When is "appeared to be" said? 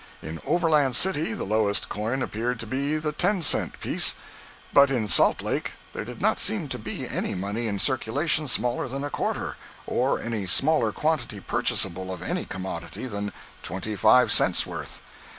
2.23-2.97